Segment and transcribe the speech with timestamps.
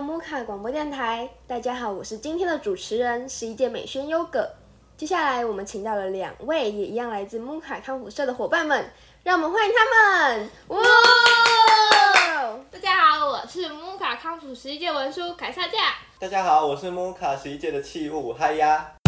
[0.00, 1.28] 到木卡广播电台。
[1.46, 4.48] 大家好，我是今天的主持人，十一届美宣优格。
[4.96, 8.90] 接下来我们请到了两位也一样来自木卡康复社的伙伴们，
[9.22, 9.84] 让我们欢迎他
[10.30, 10.50] 们！
[10.68, 10.78] 哇！
[12.70, 15.96] 大家好，我是木卡康复十一届文书凯撒架。
[16.18, 18.99] 大家好，我是木卡十一届的器物嗨呀。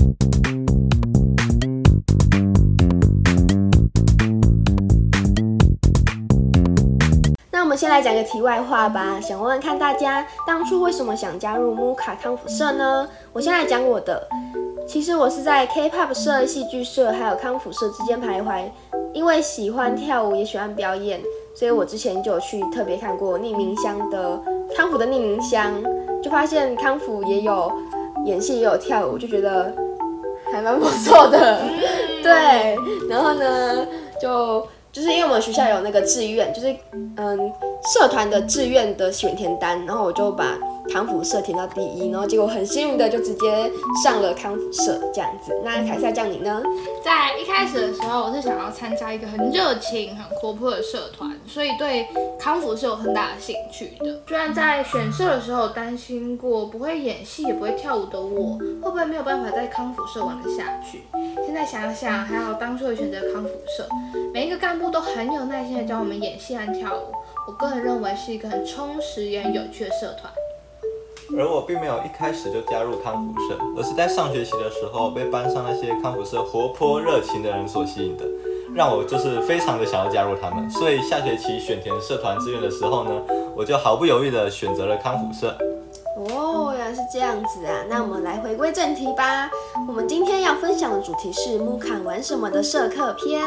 [7.72, 13.08] 们先来讲个题外话吧，想问问看大家当初为什么想加入木卡康复社呢？
[13.32, 14.28] 我先来讲我的，
[14.86, 18.64] 其实我是在 K-pop 社、戏剧社还有康复社之间徘徊，
[19.14, 21.18] 因为喜欢跳舞也喜欢表演，
[21.54, 24.38] 所以我之前就有去特别看过匿名箱的
[24.76, 25.72] 康复的匿名箱，
[26.22, 27.72] 就发现康复也有
[28.26, 29.72] 演戏也有跳舞，就觉得
[30.52, 31.62] 还蛮不错的，
[32.22, 32.76] 对，
[33.08, 33.86] 然后呢
[34.20, 34.62] 就。
[34.92, 36.76] 就是因为我们学校有那个志愿，就是
[37.16, 37.52] 嗯
[37.94, 40.56] 社团的志愿的选填单，然后我就把。
[40.92, 43.72] 康复社填到第一，然后结果很幸运的就直接
[44.04, 45.58] 上了康复社这样子。
[45.64, 46.62] 那凯撒酱你呢？
[47.02, 52.06] 在一开始的时候，我是想要参加一个很热情、很活泼的社团，所以对
[52.38, 54.20] 康复社有很大的兴趣的。
[54.28, 61.02] 虽然在选社的时候担心过不会演戏也不会跳舞的我，会不会没有办法在康复社玩得下去？
[61.46, 63.48] 现在想想，还好当初会选择康复
[63.78, 63.88] 社，
[64.34, 67.12] 每一个干部都很有耐心的教我们演戏和跳舞。
[67.48, 70.30] 我个人认为是一个很充实也很有趣的社团。
[71.38, 78.24] 而我并没有一开始就加入康复社，而是在上学期的时候被班上那些康复社活泼热情的人所吸引的，
[78.74, 80.68] 让我就是非常的想要加入他们。
[80.70, 83.10] 所以下学期选填社团志愿的时候呢，
[83.56, 85.56] 我就毫不犹豫的选择了康复社。
[86.16, 87.82] 哦，原来是这样子啊！
[87.88, 89.50] 那我们来回归正题吧。
[89.88, 93.42] 我们今天要分享的主题是木坎玩什么的社课篇。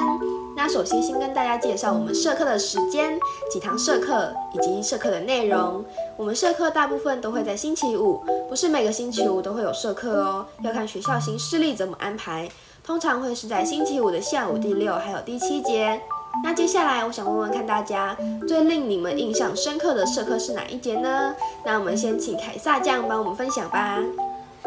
[0.57, 3.19] 那首先先跟大家介绍我们社课的时间、
[3.51, 5.83] 几堂社课以及社课的内容。
[6.15, 12.49] 我们社课大部分都会在星期五，不是每个星期五都会有社课哦，要看学校行事历怎么安排。
[12.83, 15.99] 通常会是在星期五的下午第六还有第七节。
[16.44, 18.15] 那接下来，我想问问看大家
[18.47, 21.35] 最令你们印象深刻的社课是哪一节呢？
[21.65, 23.99] 那我们先请凯撒酱帮我们分享吧。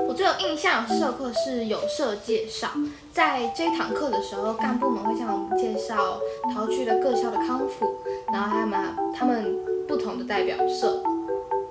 [0.06, 2.68] 我最有印象的社课是有社介绍，
[3.12, 6.18] 在这一堂课的时候，干部们会向我们介绍
[6.54, 7.96] 桃区的各校的康复，
[8.32, 8.66] 然后还有
[9.14, 11.02] 他们不同的代表社，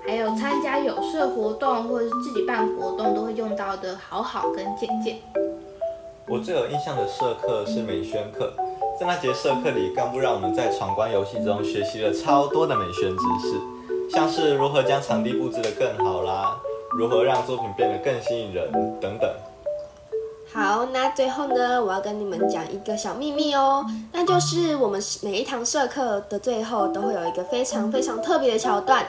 [0.06, 5.18] 还有参加有社活动或者是自己办活动都会用到的好好跟简简。
[6.26, 8.52] 我最有印象的社课是美宣课。
[9.00, 16.58] 在那节社课里，干部让我们在闯关游戏中学习了超多的美宣知识，像是如何将场地布置得更好啦，
[16.96, 19.30] 如何让作品变得更吸引人等等。
[20.50, 29.06] 好，那最后呢，我要跟你们讲一个小秘密哦，那就是我们每一堂社课的最后都会有一个非常非常特别的桥段。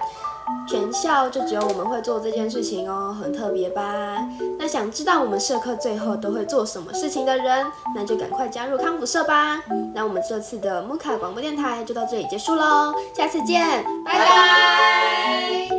[0.68, 4.18] 全校就只有我们会做这件事情哦，很特别吧？
[4.58, 7.66] 那想知道我们社课最后都会做什么事情的人，
[7.96, 9.62] 那就赶快加入康复社吧。
[9.94, 15.79] 那我们这次的木卡广播电台就到这里结束喽，下次见，拜拜。